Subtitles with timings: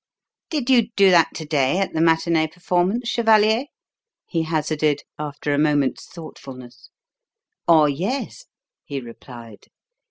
[0.49, 3.65] "Did you do that to day at the matinee performance, chevalier?"
[4.25, 6.89] he hazarded, after a moment's thoughtfulness.
[7.67, 8.45] "Oh, yes,"
[8.83, 9.67] he replied.